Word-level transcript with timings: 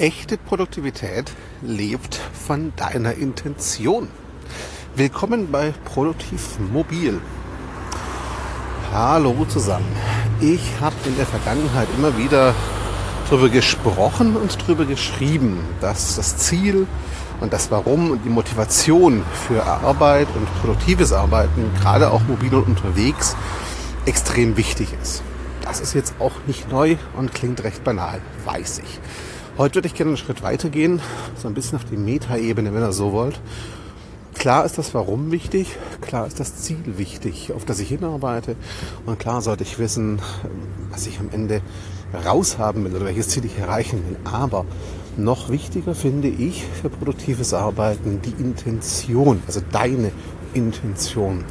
Echte 0.00 0.38
Produktivität 0.38 1.30
lebt 1.60 2.14
von 2.14 2.72
deiner 2.74 3.16
Intention. 3.16 4.08
Willkommen 4.96 5.52
bei 5.52 5.74
Produktiv 5.84 6.58
Mobil. 6.72 7.20
Hallo 8.94 9.44
zusammen. 9.44 9.94
Ich 10.40 10.80
habe 10.80 10.94
in 11.04 11.18
der 11.18 11.26
Vergangenheit 11.26 11.86
immer 11.98 12.16
wieder 12.16 12.54
darüber 13.28 13.50
gesprochen 13.50 14.38
und 14.38 14.62
darüber 14.62 14.86
geschrieben, 14.86 15.58
dass 15.82 16.16
das 16.16 16.38
Ziel 16.38 16.86
und 17.42 17.52
das 17.52 17.70
Warum 17.70 18.10
und 18.10 18.24
die 18.24 18.30
Motivation 18.30 19.22
für 19.46 19.66
Arbeit 19.66 20.28
und 20.34 20.48
produktives 20.62 21.12
Arbeiten, 21.12 21.70
gerade 21.78 22.10
auch 22.10 22.22
mobil 22.22 22.54
und 22.54 22.68
unterwegs, 22.68 23.36
extrem 24.06 24.56
wichtig 24.56 24.94
ist. 25.02 25.22
Das 25.60 25.78
ist 25.78 25.92
jetzt 25.92 26.14
auch 26.20 26.32
nicht 26.46 26.70
neu 26.70 26.96
und 27.18 27.34
klingt 27.34 27.62
recht 27.64 27.84
banal, 27.84 28.22
weiß 28.46 28.78
ich. 28.78 28.98
Heute 29.60 29.74
würde 29.74 29.88
ich 29.88 29.94
gerne 29.94 30.08
einen 30.08 30.16
Schritt 30.16 30.42
weiter 30.42 30.70
gehen, 30.70 31.02
so 31.36 31.46
ein 31.46 31.52
bisschen 31.52 31.76
auf 31.76 31.84
die 31.84 31.98
Metaebene, 31.98 32.72
wenn 32.72 32.82
ihr 32.82 32.92
so 32.92 33.12
wollt. 33.12 33.38
Klar 34.32 34.64
ist 34.64 34.78
das 34.78 34.94
Warum 34.94 35.32
wichtig, 35.32 35.76
klar 36.00 36.26
ist 36.26 36.40
das 36.40 36.62
Ziel 36.62 36.82
wichtig, 36.96 37.52
auf 37.52 37.66
das 37.66 37.78
ich 37.78 37.90
hinarbeite 37.90 38.56
und 39.04 39.18
klar 39.18 39.42
sollte 39.42 39.64
ich 39.64 39.78
wissen, 39.78 40.18
was 40.90 41.06
ich 41.06 41.20
am 41.20 41.28
Ende 41.30 41.60
raushaben 42.24 42.86
will 42.86 42.96
oder 42.96 43.04
welches 43.04 43.28
Ziel 43.28 43.44
ich 43.44 43.58
erreichen 43.58 44.02
will. 44.08 44.16
Aber 44.24 44.64
noch 45.18 45.50
wichtiger 45.50 45.94
finde 45.94 46.28
ich 46.28 46.64
für 46.64 46.88
produktives 46.88 47.52
Arbeiten 47.52 48.22
die 48.22 48.42
Intention, 48.42 49.42
also 49.46 49.60
deine 49.70 50.10
Intention. 50.54 51.44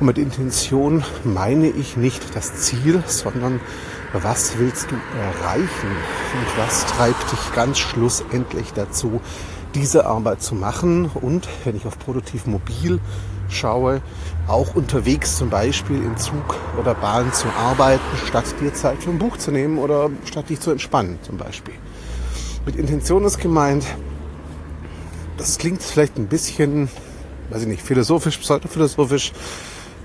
Und 0.00 0.06
mit 0.06 0.18
Intention 0.18 1.04
meine 1.24 1.68
ich 1.68 1.96
nicht 1.96 2.34
das 2.34 2.54
Ziel, 2.62 3.02
sondern 3.06 3.60
was 4.12 4.58
willst 4.58 4.90
du 4.90 4.96
erreichen 5.18 5.88
und 5.88 6.58
was 6.58 6.86
treibt 6.86 7.32
dich 7.32 7.52
ganz 7.54 7.78
schlussendlich 7.78 8.72
dazu, 8.72 9.20
diese 9.74 10.06
Arbeit 10.06 10.42
zu 10.42 10.54
machen 10.54 11.06
und 11.06 11.46
wenn 11.64 11.76
ich 11.76 11.86
auf 11.86 11.98
produktiv 11.98 12.46
mobil 12.46 13.00
schaue, 13.50 14.00
auch 14.46 14.74
unterwegs 14.74 15.36
zum 15.36 15.50
Beispiel 15.50 16.02
in 16.02 16.16
Zug 16.16 16.56
oder 16.78 16.94
Bahn 16.94 17.32
zu 17.32 17.48
arbeiten, 17.48 18.02
statt 18.26 18.44
dir 18.60 18.72
Zeit 18.72 19.02
für 19.02 19.10
ein 19.10 19.18
Buch 19.18 19.36
zu 19.36 19.50
nehmen 19.50 19.78
oder 19.78 20.10
statt 20.24 20.48
dich 20.48 20.60
zu 20.60 20.70
entspannen 20.70 21.18
zum 21.22 21.36
Beispiel. 21.36 21.74
Mit 22.66 22.76
Intention 22.76 23.24
ist 23.24 23.38
gemeint, 23.38 23.84
das 25.36 25.58
klingt 25.58 25.82
vielleicht 25.82 26.16
ein 26.18 26.26
bisschen, 26.26 26.88
weiß 27.50 27.62
ich 27.62 27.68
nicht, 27.68 27.82
philosophisch, 27.82 28.38
pseudophilosophisch, 28.38 29.32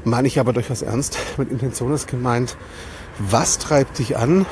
meine 0.04 0.28
ich 0.28 0.40
aber 0.40 0.54
durchaus 0.54 0.82
ernst. 0.82 1.18
Mit 1.38 1.52
Intention 1.52 1.94
ist 1.94 2.08
gemeint, 2.08 2.58
was 3.20 3.58
treibt 3.60 4.00
dich 4.00 4.18
an? 4.18 4.46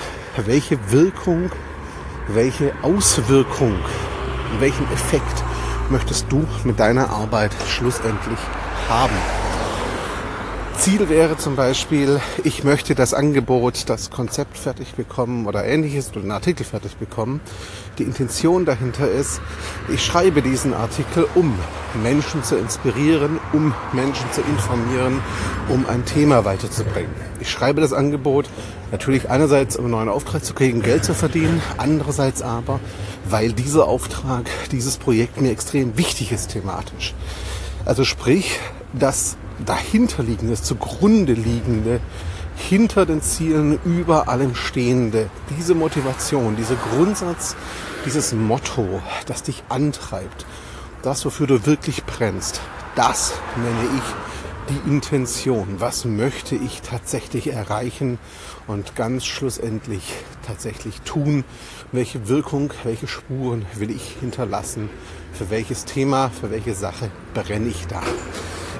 Welche 0.45 0.77
Wirkung, 0.91 1.51
welche 2.27 2.73
Auswirkung, 2.83 3.75
welchen 4.59 4.85
Effekt 4.91 5.43
möchtest 5.89 6.27
du 6.29 6.45
mit 6.63 6.79
deiner 6.79 7.09
Arbeit 7.09 7.51
schlussendlich 7.67 8.39
haben? 8.89 9.15
Ziel 10.81 11.09
wäre 11.09 11.37
zum 11.37 11.55
Beispiel, 11.55 12.19
ich 12.43 12.63
möchte 12.63 12.95
das 12.95 13.13
Angebot, 13.13 13.87
das 13.87 14.09
Konzept 14.09 14.57
fertig 14.57 14.95
bekommen 14.95 15.45
oder 15.45 15.63
ähnliches 15.63 16.09
oder 16.09 16.21
einen 16.21 16.31
Artikel 16.31 16.63
fertig 16.63 16.95
bekommen. 16.95 17.39
Die 17.99 18.03
Intention 18.03 18.65
dahinter 18.65 19.07
ist, 19.07 19.41
ich 19.93 20.03
schreibe 20.03 20.41
diesen 20.41 20.73
Artikel, 20.73 21.27
um 21.35 21.53
Menschen 22.01 22.43
zu 22.43 22.57
inspirieren, 22.57 23.39
um 23.53 23.75
Menschen 23.93 24.25
zu 24.31 24.41
informieren, 24.41 25.21
um 25.69 25.85
ein 25.87 26.03
Thema 26.03 26.45
weiterzubringen. 26.45 27.13
Ich 27.39 27.51
schreibe 27.51 27.79
das 27.79 27.93
Angebot 27.93 28.49
natürlich 28.91 29.29
einerseits, 29.29 29.77
um 29.77 29.85
einen 29.85 29.91
neuen 29.91 30.09
Auftrag 30.09 30.43
zu 30.43 30.55
kriegen, 30.55 30.81
Geld 30.81 31.05
zu 31.05 31.13
verdienen, 31.13 31.61
andererseits 31.77 32.41
aber, 32.41 32.79
weil 33.29 33.53
dieser 33.53 33.87
Auftrag, 33.87 34.49
dieses 34.71 34.97
Projekt 34.97 35.39
mir 35.39 35.51
extrem 35.51 35.95
wichtig 35.99 36.31
ist 36.31 36.53
thematisch. 36.53 37.13
Also 37.85 38.03
sprich, 38.03 38.59
das 38.93 39.37
dahinterliegende, 39.65 40.53
das 40.53 40.63
zugrunde 40.63 41.33
liegende, 41.33 41.99
hinter 42.55 43.05
den 43.05 43.21
Zielen, 43.21 43.79
über 43.85 44.29
allem 44.29 44.55
stehende, 44.55 45.29
diese 45.57 45.73
Motivation, 45.73 46.55
dieser 46.55 46.75
Grundsatz, 46.75 47.55
dieses 48.05 48.33
Motto, 48.33 49.01
das 49.25 49.43
dich 49.43 49.63
antreibt, 49.69 50.45
das, 51.01 51.25
wofür 51.25 51.47
du 51.47 51.65
wirklich 51.65 52.03
brennst, 52.05 52.61
das 52.95 53.33
nenne 53.55 53.97
ich 53.97 54.03
die 54.69 54.89
Intention. 54.89 55.79
Was 55.79 56.05
möchte 56.05 56.55
ich 56.55 56.81
tatsächlich 56.81 57.51
erreichen 57.51 58.19
und 58.67 58.95
ganz 58.95 59.25
schlussendlich 59.25 60.13
tatsächlich 60.45 61.01
tun? 61.01 61.43
Welche 61.91 62.27
Wirkung, 62.27 62.71
welche 62.83 63.07
Spuren 63.07 63.65
will 63.75 63.91
ich 63.91 64.17
hinterlassen? 64.19 64.89
Für 65.33 65.49
welches 65.49 65.85
Thema, 65.85 66.29
für 66.29 66.51
welche 66.51 66.75
Sache 66.75 67.09
brenne 67.33 67.67
ich 67.67 67.87
da? 67.87 68.01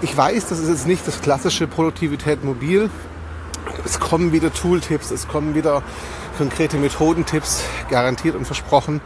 Ich 0.04 0.18
weiß, 0.18 0.48
das 0.48 0.58
ist 0.58 0.70
jetzt 0.70 0.88
nicht 0.88 1.08
das 1.08 1.22
klassische 1.22 1.68
Produktivität 1.68 2.44
mobil. 2.44 2.90
Es 3.86 4.00
kommen 4.00 4.32
wieder 4.32 4.52
Tooltips, 4.52 5.12
es 5.12 5.28
kommen 5.28 5.54
wieder 5.54 5.84
konkrete 6.40 6.78
Methodentipps, 6.78 7.64
garantiert 7.88 8.36
und 8.36 8.46
versprochen. 8.46 9.00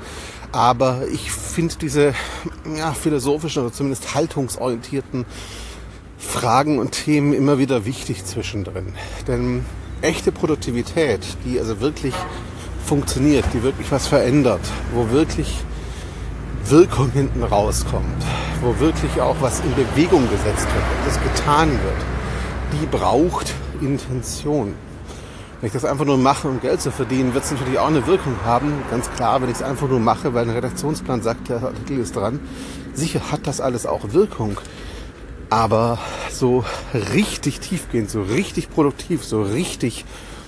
Aber 0.54 1.02
ich 1.12 1.32
finde 1.32 1.76
diese 1.76 2.14
ja, 2.78 2.94
philosophischen 2.94 3.64
oder 3.64 3.74
zumindest 3.74 4.16
haltungsorientierten 4.16 5.26
Fragen 6.18 6.80
und 6.80 6.92
Themen 6.92 7.34
immer 7.34 7.58
wieder 7.58 7.86
wichtig 7.86 8.24
zwischendrin. 8.24 8.94
Denn 9.28 9.66
echte 10.02 10.32
Produktivität, 10.32 11.26
die 11.44 11.60
also 11.60 11.82
wirklich 11.82 12.14
funktioniert, 12.86 13.44
die 13.54 13.64
wirklich 13.64 13.92
was 13.92 14.08
verändert, 14.08 14.62
wo 14.94 15.10
wirklich 15.10 15.58
Wirkung 16.70 17.12
hinten 17.12 17.44
rauskommt, 17.44 18.26
wo 18.62 18.80
wirklich 18.80 19.22
auch 19.22 19.36
was 19.40 19.60
in 19.60 19.76
Bewegung 19.76 20.28
gesetzt 20.32 20.66
wird, 20.66 20.84
das 21.06 21.22
getan 21.22 21.70
wird, 21.70 22.06
die 22.74 22.88
braucht 22.88 23.54
Intention. 23.82 24.74
Wenn 25.62 25.68
ich 25.68 25.74
das 25.74 25.86
einfach 25.86 26.06
nur 26.06 26.18
mache, 26.18 26.48
um 26.48 26.60
Geld 26.60 26.82
zu 26.82 26.92
verdienen, 26.92 27.36
wird 27.36 27.44
es 27.44 27.52
natürlich 27.52 27.78
auch 27.78 27.88
eine 27.88 28.08
Wirkung 28.08 28.34
haben. 28.46 28.74
Ganz 28.90 29.12
klar, 29.12 29.42
wenn 29.42 29.50
ich 29.50 29.58
es 29.58 29.62
einfach 29.62 29.88
nur 29.88 30.00
mache, 30.00 30.34
weil 30.34 30.46
ein 30.46 30.56
Redaktionsplan 30.56 31.22
sagt, 31.22 31.50
der 31.50 31.62
Artikel 31.62 32.00
ist 32.00 32.16
dran. 32.16 32.40
Sicher 32.94 33.32
hat 33.32 33.46
das 33.46 33.62
alles 33.62 33.86
auch 33.86 34.14
Wirkung. 34.14 34.60
Aber 35.52 36.00
so 36.32 36.66
richtig 37.14 37.60
tiefgehend, 37.60 38.10
so 38.10 38.24
richtig 38.24 38.72
produktiv, 38.72 39.24
so 39.24 39.44
richtig 39.44 40.04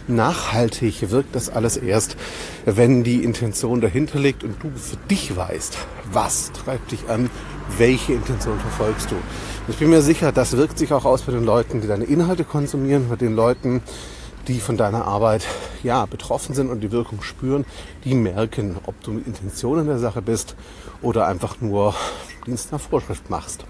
nachhaltig 0.09 1.09
wirkt 1.11 1.35
das 1.35 1.49
alles 1.49 1.77
erst, 1.77 2.17
wenn 2.65 3.03
die 3.03 3.23
Intention 3.23 3.81
dahinter 3.81 4.19
liegt 4.19 4.43
und 4.43 4.61
du 4.61 4.71
für 4.75 4.97
dich 5.09 5.35
weißt, 5.35 5.77
was 6.11 6.51
treibt 6.51 6.91
dich 6.91 7.09
an, 7.09 7.29
welche 7.77 8.13
Intention 8.13 8.59
verfolgst 8.59 9.11
du. 9.11 9.15
Ich 9.67 9.77
bin 9.77 9.89
mir 9.89 10.01
sicher, 10.01 10.31
das 10.31 10.55
wirkt 10.55 10.77
sich 10.77 10.93
auch 10.93 11.05
aus 11.05 11.23
bei 11.23 11.31
den 11.31 11.43
Leuten, 11.43 11.81
die 11.81 11.87
deine 11.87 12.05
Inhalte 12.05 12.43
konsumieren, 12.43 13.09
bei 13.09 13.15
den 13.15 13.35
Leuten, 13.35 13.81
die 14.47 14.59
von 14.59 14.77
deiner 14.77 15.05
Arbeit 15.05 15.45
ja 15.83 16.05
betroffen 16.05 16.55
sind 16.55 16.69
und 16.69 16.81
die 16.81 16.91
Wirkung 16.91 17.21
spüren, 17.21 17.65
die 18.03 18.15
merken, 18.15 18.77
ob 18.85 19.01
du 19.03 19.11
mit 19.11 19.27
Intention 19.27 19.79
in 19.79 19.87
der 19.87 19.99
Sache 19.99 20.21
bist 20.21 20.55
oder 21.01 21.27
einfach 21.27 21.61
nur 21.61 21.93
Dienst 22.45 22.71
nach 22.71 22.79
Vorschrift 22.79 23.29
machst. 23.29 23.65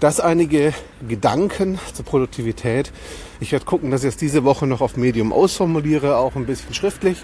Das 0.00 0.20
einige 0.20 0.72
Gedanken 1.06 1.78
zur 1.92 2.04
Produktivität. 2.04 2.92
Ich 3.40 3.52
werde 3.52 3.64
gucken, 3.64 3.90
dass 3.90 4.04
ich 4.04 4.08
es 4.08 4.16
diese 4.16 4.44
Woche 4.44 4.66
noch 4.66 4.80
auf 4.80 4.96
Medium 4.96 5.32
ausformuliere, 5.32 6.16
auch 6.16 6.34
ein 6.34 6.46
bisschen 6.46 6.74
schriftlich. 6.74 7.22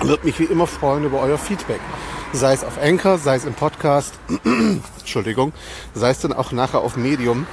Würde 0.00 0.26
mich 0.26 0.38
wie 0.38 0.44
immer 0.44 0.66
freuen 0.66 1.04
über 1.04 1.20
euer 1.20 1.38
Feedback. 1.38 1.80
Sei 2.32 2.52
es 2.52 2.64
auf 2.64 2.78
Anchor, 2.78 3.18
sei 3.18 3.36
es 3.36 3.44
im 3.44 3.54
Podcast, 3.54 4.14
Entschuldigung, 4.98 5.52
sei 5.94 6.10
es 6.10 6.18
dann 6.18 6.32
auch 6.32 6.52
nachher 6.52 6.80
auf 6.80 6.96
Medium. 6.96 7.46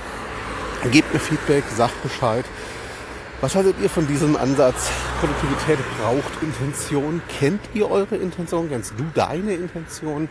Gebt 0.91 1.13
mir 1.13 1.19
Feedback, 1.19 1.63
sagt 1.75 2.01
Bescheid. 2.01 2.43
Was 3.41 3.55
haltet 3.55 3.75
ihr 3.81 3.89
von 3.89 4.05
diesem 4.05 4.35
Ansatz? 4.37 4.91
Produktivität 5.19 5.79
braucht 5.97 6.43
Intention. 6.43 7.23
Kennt 7.39 7.59
ihr 7.73 7.89
eure 7.89 8.15
Intention? 8.15 8.69
Kennst 8.69 8.93
du 8.95 9.03
deine 9.15 9.55
Intention? 9.55 10.29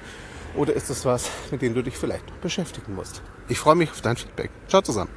Oder 0.54 0.74
ist 0.74 0.90
es 0.90 1.04
was, 1.04 1.28
mit 1.50 1.60
dem 1.60 1.74
du 1.74 1.82
dich 1.82 1.96
vielleicht 1.96 2.28
noch 2.28 2.36
beschäftigen 2.36 2.94
musst? 2.94 3.20
Ich 3.48 3.58
freue 3.58 3.74
mich 3.74 3.90
auf 3.90 4.00
dein 4.00 4.16
Feedback. 4.16 4.50
Ciao 4.68 4.80
zusammen. 4.80 5.10